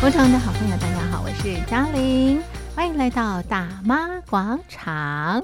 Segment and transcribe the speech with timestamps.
[0.00, 2.40] 广场的好朋友，大家好，我是嘉玲，
[2.76, 5.42] 欢迎来到大妈广场。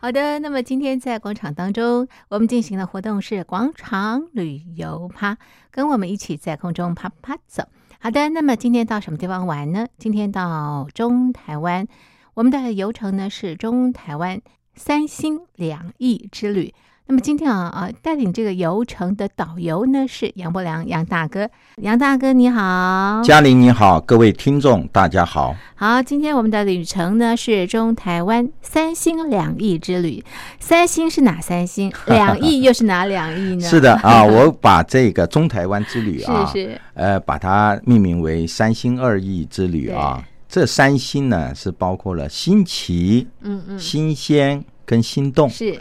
[0.00, 5.38] 好的，那么今天在广场当中，我们进行的活动是广场旅游趴，
[5.70, 7.68] 跟我们一起在空中趴趴走。
[8.00, 9.86] 好的，那么今天到什么地方玩呢？
[9.98, 11.86] 今天到中台湾，
[12.34, 14.42] 我们的游程呢是中台湾
[14.74, 16.74] 三心两意之旅。
[17.06, 25.54] 那么今天啊啊，带领这个游程的导游呢是杨伯良杨大哥，杨大哥你好，嘉玲你好，各位听众大家好。
[25.74, 30.24] 好，今天我们的旅程呢是中台湾三星两意之旅，
[30.60, 31.92] 三星是哪三星？
[32.06, 33.68] 两 意又是哪两意呢？
[33.68, 40.22] 是的啊， 我把这个中台湾之旅啊，是是，呃，把它命名为三星二意之旅啊。
[40.48, 45.50] 这三星呢是包括了新奇、嗯嗯、新鲜跟心动。
[45.50, 45.78] 是。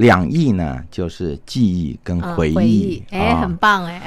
[0.00, 3.98] 两意呢，就是记忆跟回忆，哎，啊、很棒哎。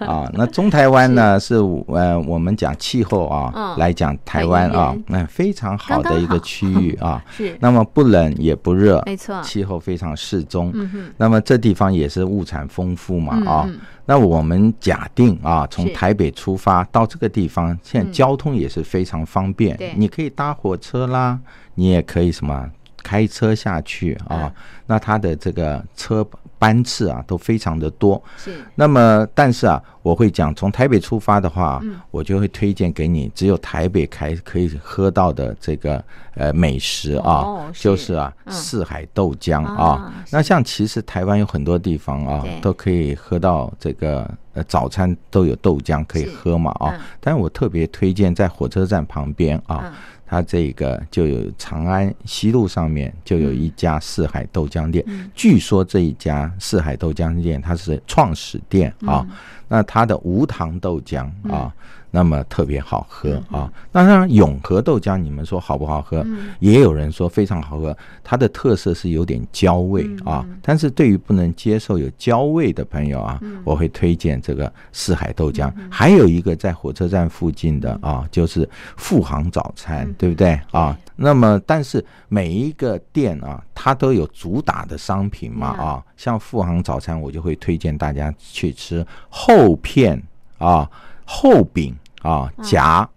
[0.00, 7.22] 啊，那中台湾呢 是，是呃，我们讲气候啊，嗯、来讲台湾啊，那、嗯、非常好的一个区域啊。
[7.30, 7.54] 是。
[7.60, 10.70] 那么不冷也不热，没错，气候非常适中。
[10.74, 11.12] 嗯哼。
[11.18, 13.64] 那么这地方也是物产丰富嘛啊。
[13.68, 19.78] 嗯、那我们假定啊，从台北出发到这个地方，现在交通也是非常方便。
[19.96, 21.38] 你可以搭火车啦，
[21.74, 22.70] 你也可以什么？
[23.04, 24.50] 开车下去啊，
[24.86, 26.26] 那它的这个车
[26.58, 28.20] 班次啊都非常的多。
[28.38, 28.52] 是。
[28.74, 36.02] 那么，但是啊，我会讲从台北出发的话，嗯，我就会推荐给你只有台北开可以喝到的这个
[36.34, 40.12] 呃美食啊，就是啊四海豆浆啊。
[40.30, 46.98] 那像其实台湾有很多地方啊都可以喝到这个呃早餐都有豆浆可以喝嘛啊。
[47.20, 49.92] 但是我特别推荐在火车站旁边啊。
[50.26, 59.30] 它这个就有长安西路上面就有一家四海豆浆店，嗯、据说这一家四海豆浆店它是创始店啊，嗯、
[59.68, 61.72] 那它的无糖豆浆啊。
[62.14, 63.68] 嗯那么特别好喝啊！
[63.90, 66.24] 那当然，永和豆浆你们说好不好喝？
[66.60, 67.96] 也有人说非常好喝。
[68.22, 75.72] 它的特色是有点焦味啊，但是对于不能接受有焦味的朋友啊，我会推荐这个四海豆浆。
[75.90, 80.96] 还有一个在火车站附近的啊，就是富航早餐，对不对啊？
[81.16, 90.22] 那么，但是每一个店啊，它都有主打的商品嘛啊，像富航早餐，我就会推荐大家去吃厚片
[90.58, 90.88] 啊，
[91.24, 91.92] 厚饼。
[92.24, 93.08] 啊，夹，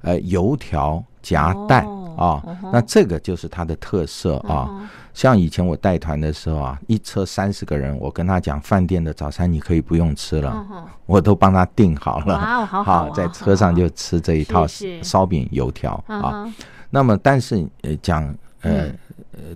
[0.00, 1.86] 呃，油条夹蛋
[2.16, 4.90] 啊，那这个就是它的特色啊。
[5.12, 10.66] 像以前我带团的时候啊，一车三十个人，我跟他讲，饭店的早餐你可以不用吃了，
[11.04, 14.66] 我都帮他订好了，好， 在车上就吃这一套
[15.02, 16.50] 烧饼油条啊。
[16.90, 18.88] 那么，但是呃，讲呃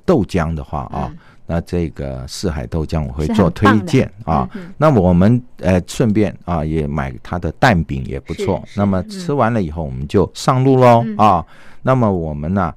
[0.05, 1.11] 豆浆的话啊。
[1.51, 4.49] 那这个四海豆浆我会做推荐啊。
[4.77, 8.63] 那么我们呃顺便啊也买它的蛋饼也不错。
[8.77, 11.45] 那么吃完了以后我们就上路喽啊。
[11.83, 12.73] 那么我们呢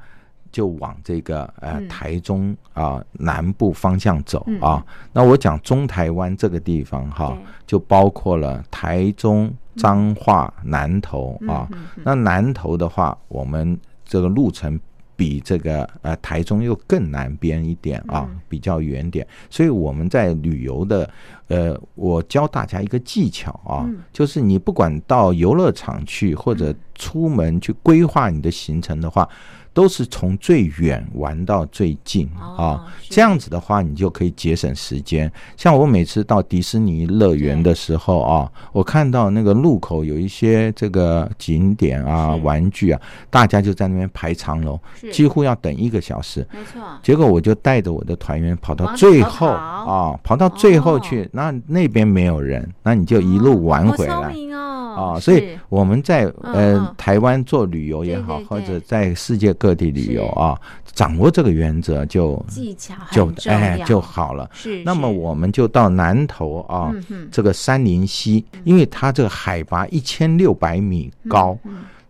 [0.52, 4.84] 就往这个呃台中啊南部方向走啊。
[5.12, 11.70] 那我讲中台湾这个地方哈，就包括了台中、彰化、南投啊。
[12.04, 14.80] 那南投的话，我们这个路程。
[15.16, 21.10] 比这个呃台中又更南边一点啊，比较远点，所以我们在旅游的
[21.48, 29.28] 呃，我教大家一个技巧啊，就是你不管到游乐场去或者出门去规划你的行程的话。
[29.74, 35.32] 都是从最远玩到最近啊，这样子的话，你就可以节省时间。
[35.58, 44.80] 像我每次到迪士尼乐园的时候啊，我看到那个路口有一些这个景点啊、玩具啊，大家就在那边排长龙，
[45.12, 46.48] 几乎要等一个小时。
[46.52, 46.82] 没错。
[47.02, 54.34] 结果我就带着我的团员跑到最后啊，跑到最后去，那那边没有人，那你就一路玩回来。
[54.94, 60.60] 啊，所以我们在呃台湾做旅游也好，或者在世界各地旅游啊，
[60.92, 64.50] 掌握这个原则就技巧就哎就好了。
[64.54, 66.94] 是，那么我们就到南投啊，
[67.32, 71.58] 这个三林溪，因为它这个海拔一千六百米高，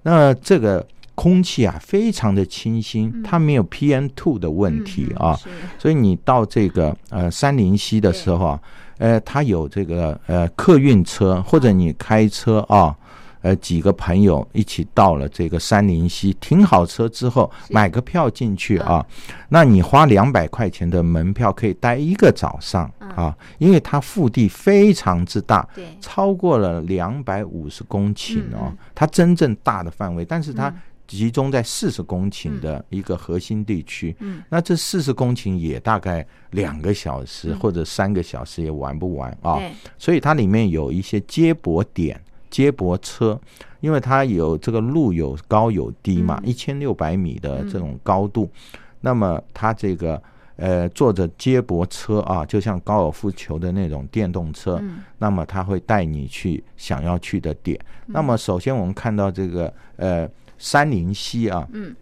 [0.01, 0.83] 那这个
[1.13, 5.39] 空气啊非常的清新，它没有 PM2 的问题啊，
[5.77, 8.59] 所以你到这个呃三林溪的时候啊。
[8.99, 12.95] 呃，它有这个呃客运车，或者你开车啊，
[13.43, 19.05] 呃几个朋友一起到了这个三林溪，停好车之后买个票进去啊，
[19.49, 25.69] 那你花两百块钱的门票可以待一个早上啊，因为它腹地非常之大，
[26.01, 30.73] 超过了两百五十公顷哦，它真正大的范围，但是它。
[31.05, 39.59] 集中在四十公顷的一个核心地区，嗯，那这四十公顷也大概两个小时或者三个小时也玩不完啊，
[39.97, 42.19] 所以它里面有一些接驳点，
[42.53, 43.39] 接驳车，
[43.79, 50.21] 因为它有这个路有高有低嘛，一千六百米的这种高度，嗯、那么它这个
[50.57, 57.75] 呃坐着接驳车啊，就像高尔夫球的那种电动车，嗯、那么它会带你去想要去的点。
[58.05, 60.29] 嗯、那么首先我们看到这个呃
[60.59, 61.95] 山林溪啊，嗯。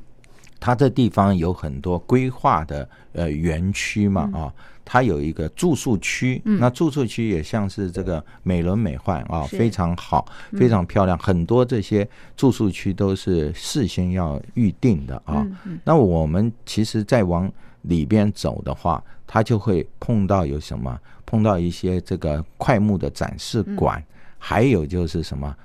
[0.62, 4.54] 它这地方有很多规划的呃园区嘛啊，
[4.86, 11.18] 它有一个住宿区，那住宿区也像是这个美轮美奂啊，非常好，非常漂亮。
[11.18, 15.44] 很多这些住宿区都是事先要预定的啊。
[15.84, 20.96] 那我们其实再往里边走的话，它就会碰到有什么？
[21.26, 24.04] 碰到一些这个快木的展示馆，
[24.38, 25.56] 还有就是什么？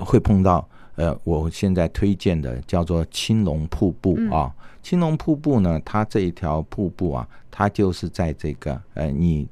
[0.00, 0.68] 会碰到。
[1.00, 4.54] 呃，我现在推荐的叫做青龙瀑布啊。
[4.82, 9.48] 青龙瀑布呢，它这一条瀑布啊，它就是在这个呃，你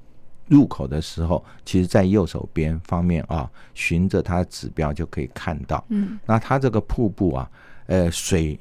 [0.46, 5.82] 入口的时候，其实在右手边方面啊，循着它的指标就可以看到。
[5.88, 7.50] 嗯，那它这个瀑布啊，
[7.86, 8.60] 呃，水。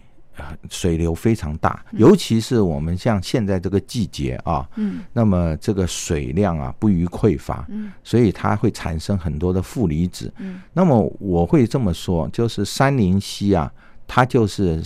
[0.69, 13.71] 水流非常大，尤其是我们像现在这个季节啊，嗯，那么这个水量啊不虞匮乏，嗯，所以它会产生很多的负离子，嗯，那么我会这么说，就是山林溪啊，
[14.05, 14.81] 它就是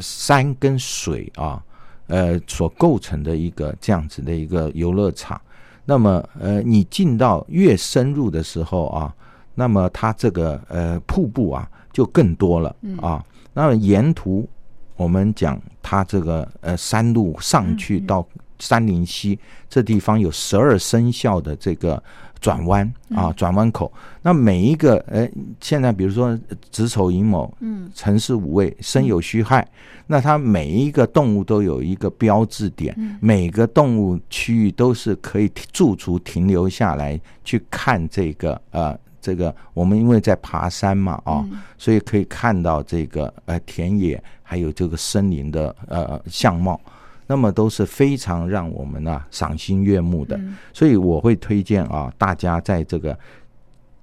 [0.00, 1.62] 山跟水啊，
[2.06, 5.40] 呃，所构成的一个这样子的一个游乐场。
[5.84, 9.14] 那么呃，你进到越深入的时候啊，
[9.54, 13.24] 那么它这个呃瀑布啊就更多了啊，
[13.54, 14.48] 那么沿途。
[14.96, 18.26] 我们讲它这个呃山路上去到
[18.58, 19.38] 三林溪
[19.68, 22.02] 这地方有十二生肖的这个
[22.40, 25.28] 转弯啊转弯口，那每一个呃
[25.60, 26.38] 现在比如说
[26.70, 27.90] 子丑寅卯嗯。
[27.94, 29.66] 辰巳午未申酉戌亥，
[30.06, 38.98] 那它每一个动物都有一个标志点，每个动物区域都是可以驻足停留下来去看这个呃。
[39.20, 41.44] 这个我们因为在爬山嘛啊，
[41.76, 46.80] 所以可以看到这个呃田野还有这个森林的呃相貌，
[47.26, 50.40] 那么都是非常让我们呢赏心悦目的。
[50.72, 53.18] 所以我会推荐啊，大家在这个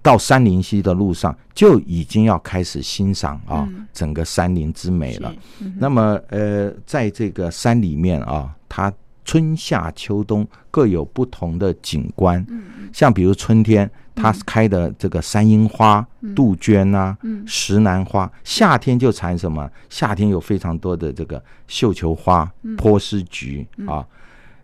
[0.02, 5.34] 到山林溪的路上就已经要开始欣赏啊整个山林之美了。
[5.78, 8.92] 那么呃，在这个山里面啊，它
[9.26, 12.46] 春夏秋冬各有不同的景观，
[12.92, 13.90] 像比如春天。
[14.16, 17.18] 它开的这个山樱花、杜鹃啊、
[17.48, 19.68] 石楠花，夏天就产什么？
[19.90, 22.48] 夏天有非常多的这个绣球花、
[22.78, 24.06] 波斯菊啊。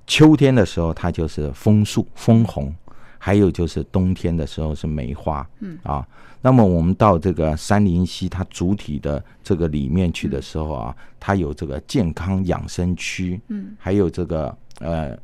[0.06, 2.72] 秋天的时候，它就是枫树、枫红，
[3.19, 5.48] 还有就是冬天的时候是梅花。
[5.60, 6.07] 嗯啊，
[6.42, 15.16] 那么我们到这个山林溪它主体的这个里面去的时候啊，它有这个健康养生区，嗯还有这个呃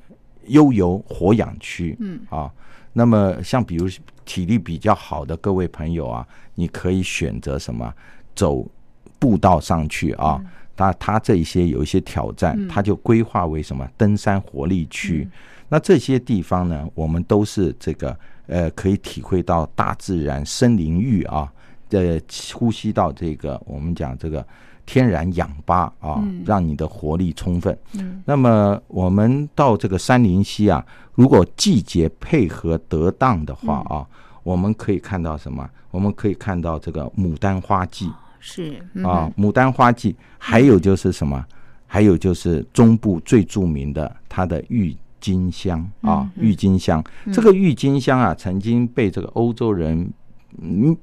[0.48, 2.52] 悠游活养区，嗯啊。
[2.98, 3.90] 那么，像比如
[4.24, 7.94] 体力比较好的各位朋友啊，你可以选择什么
[8.34, 8.66] 走
[9.20, 10.42] 步道上去啊？
[10.78, 15.28] 它它这一些有一些挑战，它就规划为什么登山活力区。
[15.70, 18.18] 那这些地方呢，我们都是这个
[18.48, 21.52] 呃，可以体会到大自然森林浴啊，
[21.90, 22.20] 呃，
[22.54, 24.46] 呼吸到这个我们讲这个。
[24.88, 27.76] 天然氧吧啊，让你的活力充分。
[27.94, 30.86] 嗯，那么我们到这个山林溪啊，
[31.16, 34.06] 如果季节配合得当的话啊，
[34.44, 35.68] 我们可以看到什么？
[35.90, 41.44] 我们可以看到这个牡丹花季是啊，牡丹花季，还有就是什么？
[41.88, 44.96] 还有就是中部最著名的它的郁
[45.26, 47.04] 金香啊，郁金香。
[47.34, 50.12] 这个郁金香啊，曾经被这个欧洲人
[50.62, 50.96] 嗯。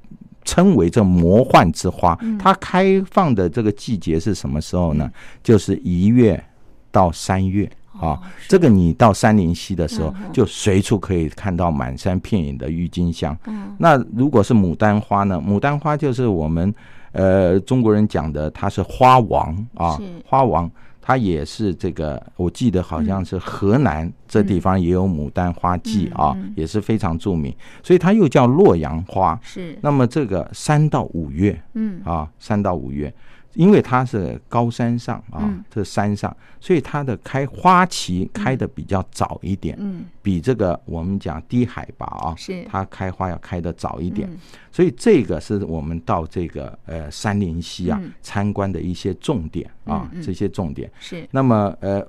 [0.45, 5.09] 称为这魔幻之花，它开放的这个季节是什么时候呢？
[5.41, 6.43] 就是一月
[6.91, 8.19] 到三月啊。
[8.49, 13.33] 这个你到山林溪的时候，就随处可以看到满山遍野的郁金香。
[13.77, 15.41] 那如果是牡丹花呢？
[15.41, 16.75] 牡丹花就是我们
[17.13, 20.69] 呃中国人讲的，它是花王啊，花王。
[21.05, 29.37] 它也是这个，我记得好像是河南这地方也有牡丹花季啊，也是非常著名，所以它又叫洛阳花。
[29.43, 33.13] 是，那么这个三到五月，嗯啊，三到五月。
[33.53, 42.63] 因为它是高山上啊，这山上，所以它的开花期开的比较早一点，嗯，比这个我们讲低海拔啊，是。
[42.67, 44.29] 它开花要开的早一点，
[44.71, 50.91] 所以这个是我们到这个呃三林溪啊参观的一些重点啊，这些重点。
[50.99, 51.27] 是。
[51.29, 52.05] 那么呃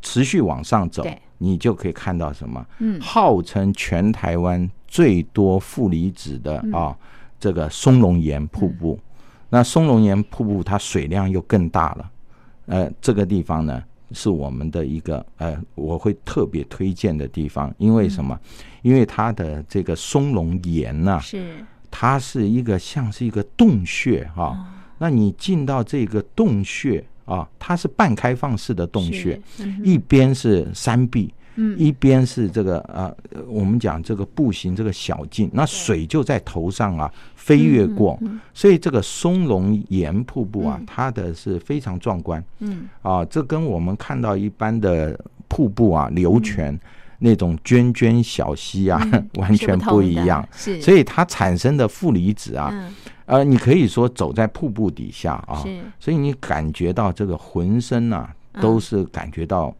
[0.00, 1.04] 持续往上走，
[1.38, 2.64] 你就可以看到什么？
[2.78, 6.96] 嗯，号称全台湾最多负离子的啊
[7.38, 8.98] 这个松龙岩瀑布。
[9.56, 12.10] 那松龙岩瀑布它水量又更大了，
[12.66, 13.82] 呃，这个地方呢
[14.12, 18.38] 是我们的一个呃，我会特别推荐的地方，因为什么？
[18.82, 21.54] 因为它的这个松龙岩呢，是
[21.90, 24.74] 它是一个像是一个洞穴哈、啊。
[24.98, 29.40] 那你进到这个洞穴啊，它是半开放式的洞穴，
[29.82, 31.32] 一边是山壁。
[31.58, 33.14] 嗯，一边是这个呃，
[33.48, 38.18] 我们讲这个步行这个小径，那水就在头上啊飞跃过，
[38.52, 42.44] 所以这个松龙岩瀑布啊，它的是非常壮观。
[42.58, 46.78] 嗯，啊，这跟我们看到一般的瀑布啊流泉
[47.18, 49.00] 那种涓涓小溪啊
[49.36, 50.46] 完全不一样。
[50.52, 52.92] 是，所以它产生的负离子啊，
[53.24, 55.64] 呃，你可以说走在瀑布底下啊，
[55.98, 59.74] 所以你感觉到这个浑身啊都是感觉到。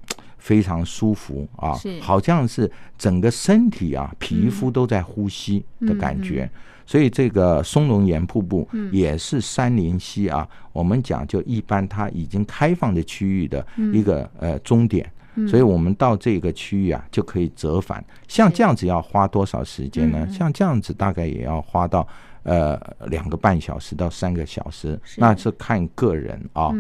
[0.47, 6.49] 非常舒服啊，好像是整个身体啊，皮肤都在呼吸的感觉。
[6.87, 15.11] 所以这个松龙岩瀑布也是杉林溪啊，我们讲就一般它已经开放的区域的一个呃终点。
[15.49, 18.03] 所以我们到这个区域啊，就可以折返。
[18.29, 20.29] 像这样子要花多少时间呢？
[20.31, 22.07] 像这样子大概也要花到
[22.45, 26.71] 呃两个半小时到三个小时，那是看个人啊。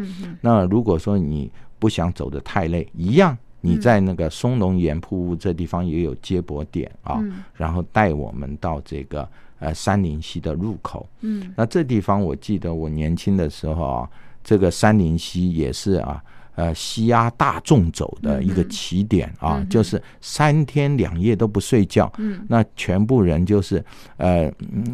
[0.40, 3.36] 那如果说你不想走的太累，一样。
[3.66, 7.20] 你在那个松龙岩瀑布这地方也有接驳点啊，
[7.54, 11.06] 然后带我们到这个呃三林溪的入口。
[11.20, 14.10] 嗯，那这地方我记得我年轻的时候啊，
[14.44, 16.22] 这个三林溪也是啊。
[16.56, 22.10] 呃，西压大众走的一个起点啊，就是三天两夜都不睡觉。
[22.16, 23.84] 嗯，那全部人就是
[24.16, 24.50] 呃，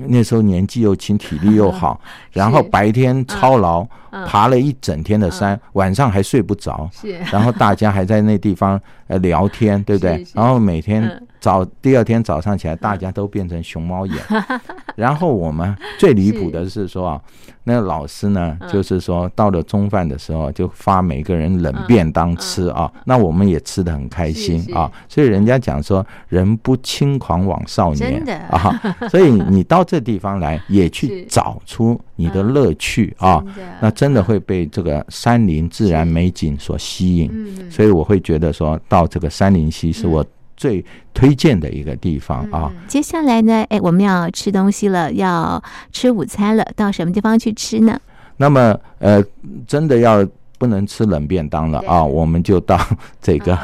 [0.09, 2.01] 那时候年纪又轻，体力又好，
[2.33, 3.87] 然后白天操劳，
[4.27, 6.91] 爬了一整天的山，晚上还睡不着。
[6.93, 10.27] 是，然后大家还在那地方呃聊天，对不对？
[10.35, 14.17] 然后每天早第二天早上起来，大家都变成熊猫眼。
[14.97, 17.21] 然后我们最离谱的是说啊。
[17.65, 22.91] 那个老师呢，就是说到了中饭的时候，就发每个人冷便当吃啊。
[23.05, 24.91] 那我们也吃得很开心啊。
[25.09, 28.21] 所以人家讲说，人不轻狂枉少年
[28.51, 28.83] 啊。
[29.09, 33.41] 所以你到这地方来，也去找出你的乐趣啊。
[33.81, 37.71] 那真的会被这个山林自然美景所吸引。
[37.71, 40.27] 所以我会觉得说到这个山林溪是我。
[40.57, 42.71] 最推荐的一个地方啊！
[42.87, 47.99] 接下来呢，哎，我们要吃东西了，要吃午餐了，到什么地方去吃呢？
[48.37, 49.23] 那么，呃，
[49.67, 50.27] 真的要
[50.59, 52.79] 不能吃冷便当了啊，我们就到
[53.21, 53.57] 这个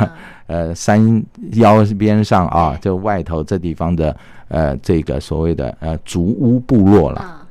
[0.47, 4.17] 呃山腰边上啊，就外头这地方的
[4.49, 7.47] 呃这个所谓的呃竹屋部落了。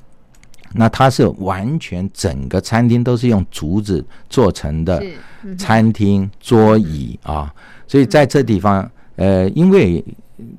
[0.74, 5.02] 那它是完全整个餐厅都是用竹子做成的
[5.58, 7.54] 餐厅桌椅啊，
[7.88, 8.90] 所以在这地方。
[9.18, 10.04] 呃，因为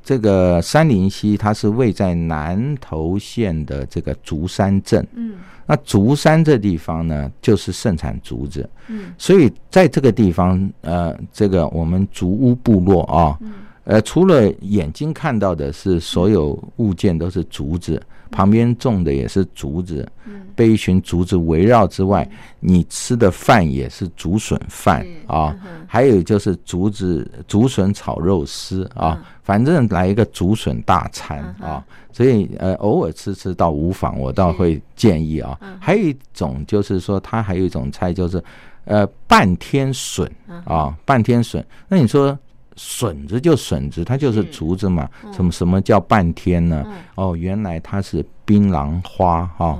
[0.03, 5.37] 这个三林溪它是位在南投县的这个竹山镇，嗯，
[5.67, 13.39] 那竹山这地方呢，就是盛产竹子，嗯，所以在这个地方，呃，这个我们竹屋部落啊，
[13.85, 18.01] 呃，除了眼睛看到的是所有物件都是竹子。
[18.31, 20.07] 旁边种的也是竹子，
[20.55, 22.29] 被一群竹子围绕之外，
[22.61, 25.57] 你吃的饭也是竹笋饭啊，
[25.87, 35.59] 还有就是竹子竹笋炒肉丝啊，反正来一个竹笋大餐啊，所以呃偶尔吃吃倒无妨，我倒会建议啊。
[35.81, 38.43] 还有一种就是说，它还有一种菜就是
[38.85, 40.31] 呃半天笋
[40.65, 42.39] 啊，半天笋，那你说。
[42.79, 45.11] 笋子就笋子，它就是竹子嘛。
[45.33, 46.87] 什么什么叫半天呢？
[47.17, 49.77] 哦，原来它是槟榔花哈，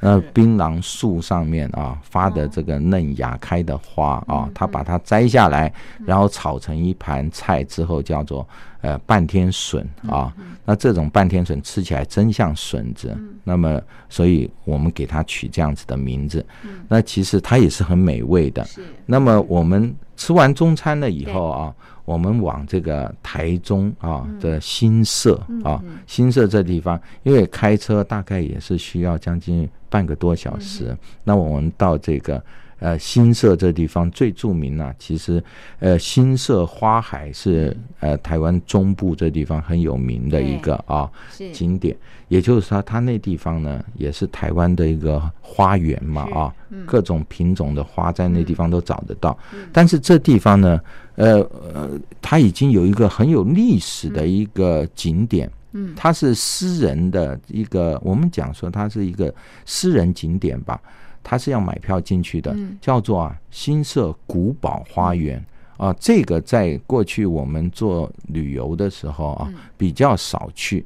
[0.00, 5.72] 那槟榔树上面啊发的这个嫩芽开的花啊，它把它摘下来，
[6.04, 8.46] 然后炒成一盘菜之后，叫做
[8.82, 10.30] 呃半天笋啊。
[10.64, 13.80] 那这种半天笋吃起来真像笋子，那么
[14.10, 16.44] 所以我们给它取这样子的名字。
[16.86, 18.64] 那其实它也是很美味的。
[19.06, 21.74] 那么我们吃完中餐了以后啊。
[22.04, 30.96] 我们往这个台中啊的新社啊，新社这地方，因为开车大概也是需要将近半个多小时。
[31.24, 32.42] 那我们到这个
[32.82, 35.42] 呃新社这地方最著名呢，其实
[35.78, 41.08] 呃新社花海是呃台湾中部这地方很有名的一个啊
[41.52, 41.96] 景点。
[42.28, 46.54] 也就是说，它那地方呢也是台湾的一个花园嘛啊，
[46.86, 49.38] 各种品种的花在那地方都找得到。
[49.70, 50.80] 但是这地方呢。
[51.14, 51.40] 呃
[51.74, 51.90] 呃，
[52.22, 59.32] 它已经有一个很有历史的一个景点，嗯，它是私人的一个，我们讲说它是一个
[59.66, 60.80] 私人景点吧，
[61.22, 65.42] 它是要买票进去的，叫做啊新社古堡花园。
[65.76, 70.84] 啊，这个在过去我们做旅游的时候啊比较少去，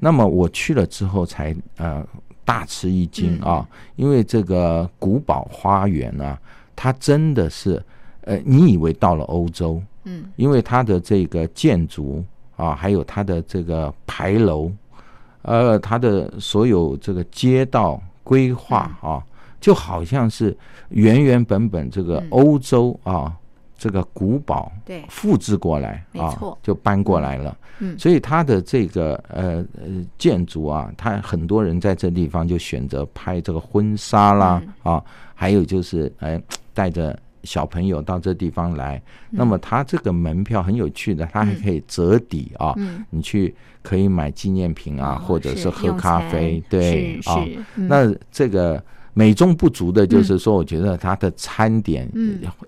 [0.00, 2.06] 那么我去了之后才呃
[2.44, 6.38] 大吃一惊啊，因为这个古堡花园啊，
[6.74, 7.82] 它真的是。
[8.22, 9.80] 呃，你以为到了欧洲？
[10.04, 12.22] 嗯，因为它的这个建筑
[12.56, 14.70] 啊，还有它的这个牌楼，
[15.40, 19.24] 呃，它的所有这个街道规划啊，
[19.60, 20.56] 就好像是
[20.88, 23.36] 原原本本这个欧洲啊。
[23.80, 27.56] 这个古堡对复制过来啊，就搬过来了。
[27.78, 35.00] 嗯，所以它的这个呃呃建筑啊，它很多人在这地方就选择拍这个婚纱啦啊，
[35.32, 36.42] 还有就是哎
[36.74, 39.00] 带着小朋友到这地方来。
[39.30, 42.74] 那么它这个门票很有趣的，它还可以折抵啊，
[43.10, 47.46] 你去可以买纪念品啊，或者是喝咖啡，对啊。
[47.76, 48.82] 那这个。
[49.18, 52.08] 美中不足的就是说，我觉得它的餐点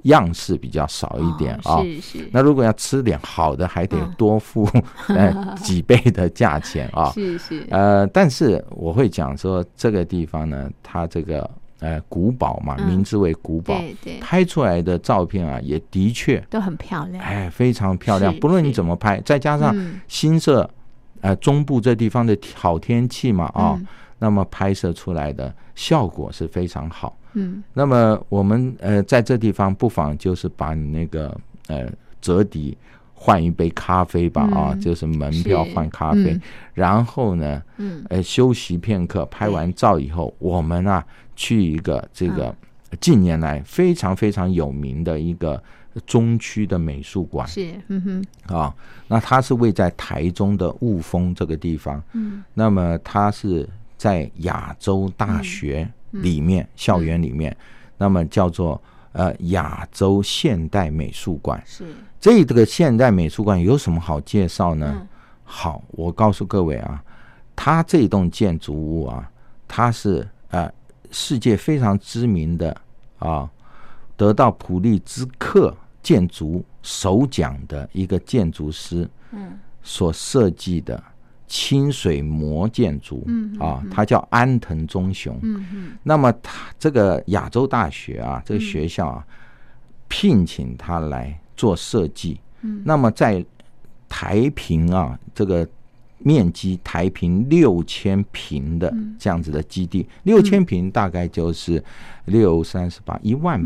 [0.02, 1.80] 样式比较少一点啊。
[1.84, 2.28] 是是。
[2.32, 4.68] 那如果要吃点好的，还得多付
[5.06, 7.08] 呃 几倍的价钱啊。
[7.14, 7.64] 是是。
[7.70, 13.80] 呃，但是我会讲说，这个地方呢，它这个呃古堡嘛，名字为古堡，
[14.20, 18.34] 拍出来的照片啊，也的确都很漂亮，哎，非常漂亮。
[18.40, 19.72] 不论你怎么拍，再加上
[20.08, 20.68] 新社
[21.20, 23.80] 呃中部这地方的好天气嘛啊。
[24.20, 27.16] 那么拍摄出来的效果是非常好。
[27.32, 31.36] 嗯，那么我们呃在这地方不妨就是把你那个
[31.68, 31.88] 呃
[32.20, 32.76] 折抵
[33.14, 36.38] 换一杯咖啡吧啊，就是门票换咖啡，
[36.74, 41.04] 然后呢，嗯，呃休息片刻，拍完照以后，我们啊
[41.36, 42.52] 去一个这个
[43.00, 45.62] 近年来非常非常有名的一个
[46.04, 47.46] 中区的美术馆。
[47.46, 48.74] 是，嗯哼，啊，
[49.06, 52.02] 那它是位在台中的雾峰这个地方。
[52.12, 53.68] 嗯，那么它是。
[54.00, 57.54] 在亚洲大学里面，校园里面，
[57.98, 58.80] 那么叫做
[59.12, 61.62] 呃亚洲现代美术馆。
[61.66, 61.84] 是
[62.18, 65.06] 这个现代美术馆有什么好介绍呢？
[65.44, 67.04] 好，我告诉各位啊，
[67.54, 69.30] 它这栋建筑物啊，
[69.68, 70.72] 它是呃
[71.10, 72.74] 世界非常知名的
[73.18, 73.50] 啊，
[74.16, 81.04] 得到普利兹克建筑首奖的一个建筑师，嗯，所设计的。
[81.50, 85.36] 清水模建筑，嗯啊，他叫安藤忠雄。
[85.42, 89.26] 嗯那么他这个亚洲大学啊，这个学校啊，
[90.06, 92.38] 聘请他来做设计。
[92.62, 92.80] 嗯。
[92.84, 93.44] 那么在
[94.08, 95.68] 台平啊，这个
[96.18, 101.82] 面积台平六千平的这样子的基地，六千平大概就是
[102.26, 103.60] 六三十八一万，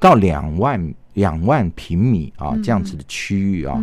[0.00, 3.78] 到两万两万平米啊，这样子的区域啊。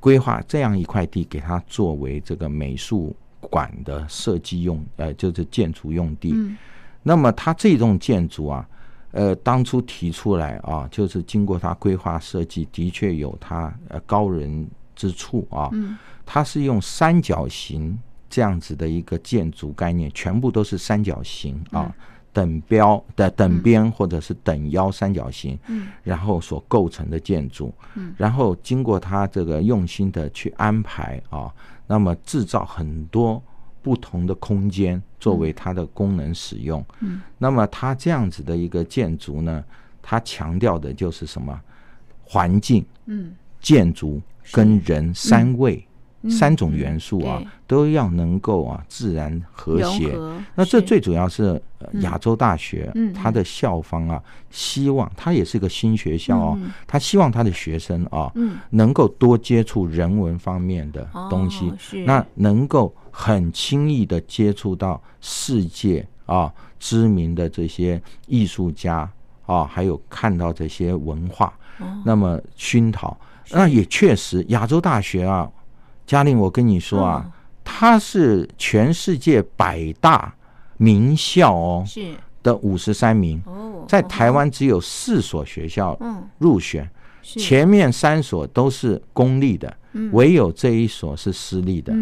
[0.00, 6.32] 规划这样一块地，给它作为这个美术馆的设计用，呃，就是建筑用地。
[6.34, 6.56] 嗯、
[7.02, 8.68] 那么，它这栋建筑啊，
[9.12, 15.68] 呃，当初提出来啊，就是经过它规划设计，的确有它呃高人之处啊。
[15.72, 17.96] 嗯、它是用三角形
[18.28, 21.84] 这样子的一个建筑概念，全部都是三角形啊。
[21.86, 21.92] 嗯
[22.32, 31.52] 等标的等边或者是等腰三角形，嗯，然后所构成的建筑，嗯，然后经过他这个用心的去安排啊，
[31.86, 33.42] 那么制造很多
[33.82, 39.64] 不同的空间作为它的功能使用，嗯，那么它这样子的一个建筑呢，
[40.00, 41.58] 它强调的就是什么？
[42.22, 44.20] 环境，嗯，建筑
[44.52, 45.84] 跟人三位。
[46.28, 50.14] 三种元素啊，都要能够啊自然和谐。
[50.54, 51.60] 那这最主要是
[52.00, 58.30] 亚洲大学，它的校方啊，希望它也是一个新学校哦，他希望他的学生啊，
[58.70, 61.72] 能够多接触人文方面的东西，
[62.04, 69.10] 那能够很轻易的接触到世界啊知名的这些艺术家
[69.46, 71.54] 啊，还有看到这些文化，
[72.04, 73.16] 那么熏陶，
[73.52, 75.50] 那也确实亚洲大学啊。
[76.10, 77.24] 嘉玲，我跟你说啊，
[77.62, 80.34] 它是全世界百大
[80.76, 82.16] 名校哦，是。
[82.42, 83.40] 的五十三名，
[83.86, 85.96] 在台湾只有四所学校
[86.38, 86.90] 入选，
[87.22, 89.72] 前面三所都是公立的，
[90.10, 91.94] 唯有这一所是私立的。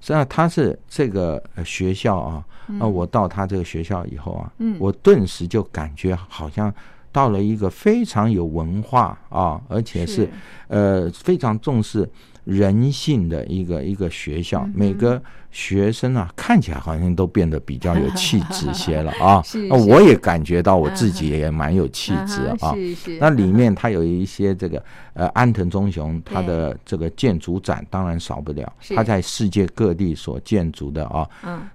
[0.00, 2.44] 所以它是这个学校啊，
[2.78, 6.72] 啊，我到他这个学校以后啊，我顿时就感觉好像
[7.10, 10.30] 到了一个非常有文化啊，而且是。
[10.68, 12.08] 呃非常重视。
[12.44, 19.42] 人性的一个一个学校，每个学生啊，看起来好像都变得比较有气质些了 啊。
[19.88, 22.74] 我也感觉到我自己也蛮有气质啊。
[23.18, 24.82] 那里面它有一些这个
[25.14, 28.72] 呃安藤忠雄他的这个建筑展，当然少不了。
[28.94, 31.28] 他在世界各地所建筑的啊，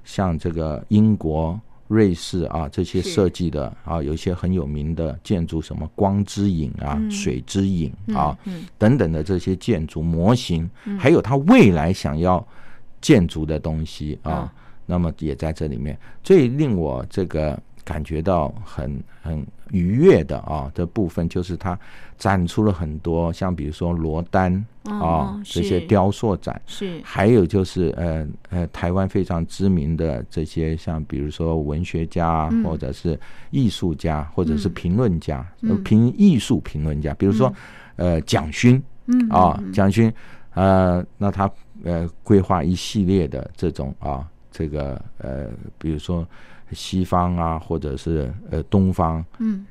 [0.03, 1.59] 像这个英国。
[1.87, 8.37] 瑞士啊，这些设计的啊，有一些很有名的建筑，什么光之影啊、嗯、水之影啊、
[8.77, 12.45] 等等的这些建筑模型，嗯、还有他未来想要
[13.01, 15.95] 建筑的东西啊，嗯、那么也在这里面。
[16.23, 21.79] 最令我这个感觉到很很愉悦的啊的部分，就是他
[22.17, 24.51] 展出了很多像比如说罗丹
[24.83, 26.99] 啊这些雕塑展，是。
[27.03, 33.17] 还有就是呃呃台湾非常知名的这些像比如说文学家或者是
[33.51, 35.45] 艺术家或者是评论家，
[35.83, 37.53] 评艺术评论家，比如说
[37.97, 38.81] 呃蒋勋，
[39.29, 40.11] 啊蒋勋，
[40.55, 41.49] 呃那他
[41.83, 46.27] 呃规划一系列的这种啊这个呃比如说。
[46.75, 49.65] 西方啊，或者是呃东方，嗯，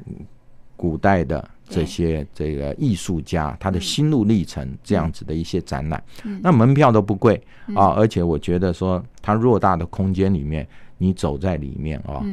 [0.76, 6.02] 古代的这些这个艺术家，他的心路历程这样子的一些展览，
[6.42, 7.40] 那门票都不贵
[7.74, 10.66] 啊，而且我觉得说，它偌大的空间里面，
[10.98, 12.24] 你走在里面啊，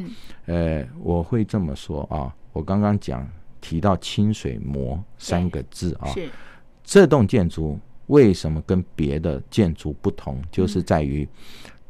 [0.46, 3.24] 呃，我会这么说啊，我刚刚讲
[3.60, 6.28] 提到清水模三个字啊，是。
[6.82, 11.28] 这栋建筑为什么跟别的建筑不同，就是在于。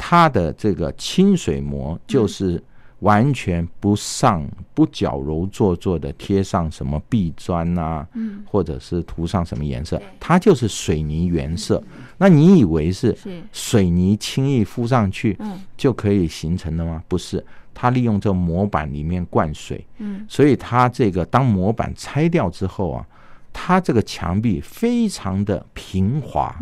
[0.05, 2.61] 它的这个清水模就是
[3.03, 8.07] 完全不上不矫揉做作的贴上什么壁砖啊，
[8.47, 11.83] 或者是涂上什么颜色，它就是水泥原色。
[12.17, 13.17] 那你以为是
[13.53, 15.37] 水泥轻易敷上去
[15.77, 17.03] 就可以形成的吗？
[17.09, 20.25] 不是，它利用这模板里面灌水，嗯。
[20.29, 23.05] 所以它这个当模板拆掉之后啊，
[23.53, 26.57] 它这个墙壁非常的平滑。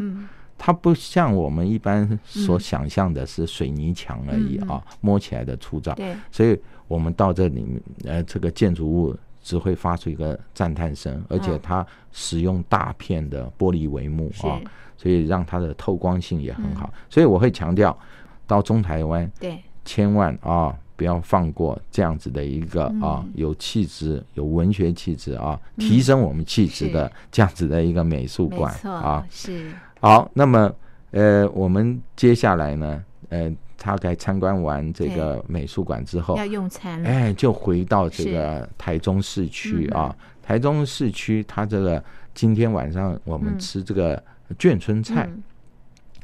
[0.62, 5.94] 它不像我们一般所想象的是水泥墙而已啊，摸起来的粗糙。
[5.94, 14.60] 对，所以我们到这里面，呃，这个建筑物只会发出一个赞叹声，而且它使用大片的玻璃帷幕啊，
[14.98, 16.92] 所以让它的透光性也很好。
[17.08, 17.98] 所以我会强调，
[18.46, 29.72] 到中台湾，对，千万啊不要放过这样子的一个啊有气质、有文学气质啊，提升我们气质的这样子的一个美术馆啊，是。
[30.00, 30.74] 好，那么
[31.10, 40.16] 呃，我们接下来呢，呃，他该参观完这个美术馆之后，要用餐了，哎，就回到这个台中市区啊。
[40.42, 42.02] 台中市区，它这个
[42.34, 44.20] 今天晚上我们吃这个
[44.58, 45.28] 眷村菜，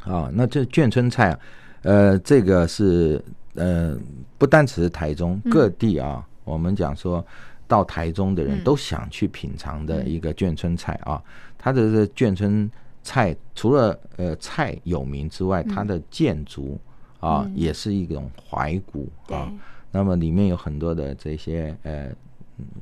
[0.05, 1.39] 啊，那这眷村菜啊，
[1.83, 3.23] 呃，这个是
[3.57, 3.95] 呃，
[4.39, 7.25] 不单只是台中各地啊，我们讲说
[7.69, 11.23] 到台中的人都想去品尝的一个眷村菜啊，
[11.59, 12.71] 它的这个眷村。
[13.07, 16.77] 菜除了呃菜有名之外，它的建筑
[17.21, 19.49] 啊也是一种怀古啊。
[19.93, 22.11] 那么里面有很多的这些呃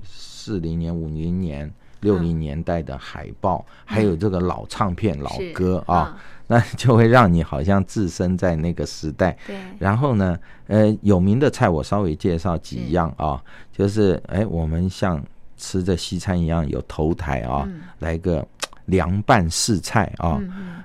[0.02, 9.36] 四零年、五零年、六零年代的海报，还有这个老唱片、老歌啊， 那就会让你好像置身在那个时代。
[9.46, 9.54] 对。
[9.78, 15.22] 然后呢，呃，有名的菜我稍微介绍几样啊，就是哎，我们像
[15.58, 18.44] 吃着西餐一样，有头台啊，来个。
[18.86, 20.40] 凉拌四菜啊，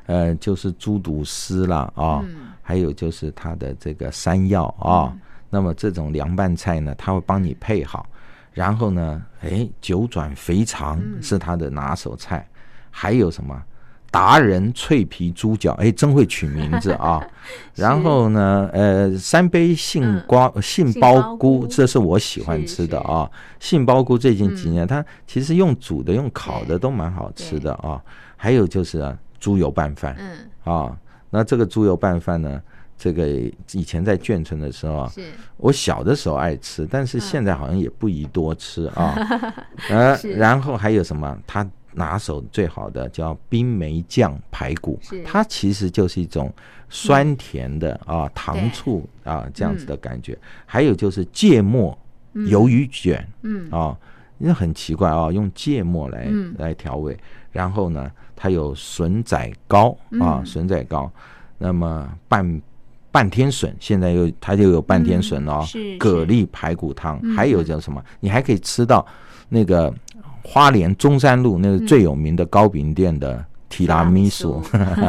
[0.06, 2.24] 呃，就是猪肚丝啦啊，
[2.62, 5.14] 还有就是它的这个山药啊。
[5.50, 8.08] 那么这种凉拌菜呢，它会帮你配好。
[8.54, 12.48] 然后呢，哎，九转肥肠是它的拿手菜。
[12.92, 13.64] 还有什么？
[14.12, 17.22] 达人脆皮猪脚，哎，真会取名字啊！
[17.76, 23.30] 然后呢，呃，三杯杏瓜杏鲍菇，这是我喜欢吃的啊。
[23.60, 28.02] 杏鲍菇最近几年，它其实用煮的、用烤的都蛮好吃的啊。
[28.36, 30.98] 还有就是啊，猪油拌饭，嗯啊，
[31.30, 32.60] 那这个猪油拌饭呢，
[32.98, 33.28] 这个
[33.74, 35.12] 以前在眷村的时候啊，
[35.58, 39.14] 我小的时候爱吃，但是现在好像也不宜多吃啊。
[39.90, 41.38] 呃，然后还有什么？
[41.46, 41.64] 它。
[41.94, 46.54] 拿手最好的叫冰梅酱排骨，它其实就是一种
[46.88, 50.38] 酸甜的啊糖醋啊这样子的感觉。
[50.66, 51.98] 还有就是芥末
[52.34, 53.98] 鱿鱼卷，嗯啊，
[54.38, 57.18] 因为很奇怪啊，用芥末来来调味。
[57.52, 61.12] 然后呢，它有笋仔糕啊，笋仔糕。
[61.58, 62.62] 那么半
[63.12, 65.66] 半天笋，现在又它就有半天笋哦，
[66.00, 68.04] 蛤蜊排骨汤，还有叫什么？
[68.20, 69.06] 你还可以吃到
[69.50, 69.94] 那个。
[70.52, 74.60] 花莲中山路那个最有名的糕饼店的提拉米苏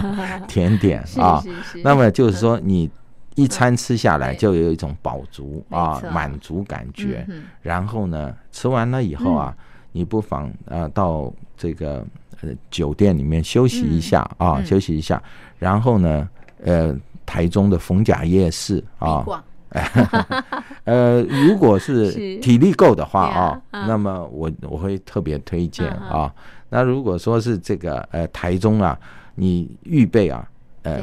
[0.47, 1.43] 甜点啊，
[1.83, 2.91] 那么就是说你
[3.37, 7.27] 一餐吃下来就有一种饱足啊满足感觉，
[7.63, 9.57] 然后呢吃完了以后啊，
[9.93, 12.05] 你不妨啊到这个
[12.43, 15.23] 呃酒店里面休息一下啊休息一下，
[15.59, 16.29] 然后呢
[16.63, 19.25] 呃台中的逢甲夜市啊。
[20.85, 26.33] 呃，如果是体力够的话啊，那么我我会特别推荐啊。
[26.69, 28.99] 那如果说是这个呃台中啊，
[29.35, 30.49] 你预备啊，
[30.83, 31.01] 呃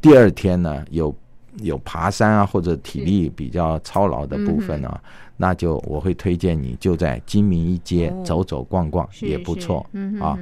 [0.00, 1.14] 第二天呢有
[1.58, 5.00] 有爬山啊或者体力比较操劳的部分啊，
[5.36, 9.84] 那就我会推荐你就在金明一街走走逛逛也不错
[10.20, 10.38] 啊。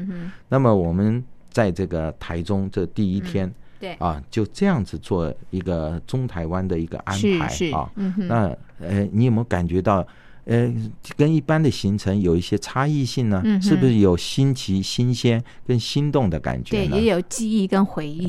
[0.49, 7.91] 那么我们在这个台中这第一天对啊，就这样子做一个中台湾的一个安排啊。
[7.97, 10.07] 嗯、那呃，你有没有感觉到？
[10.51, 10.73] 呃，
[11.15, 16.87] 跟一般的行程有一些差异性呢，嗯、是不是有新奇、新鲜跟心动的感觉？
[16.87, 18.27] 对，也有记忆跟回忆。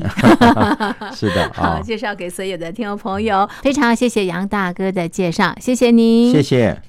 [1.16, 3.48] 是的， 好，介绍给所有的听众朋友。
[3.62, 6.82] 非常谢谢杨大哥的介绍，谢谢您，谢谢。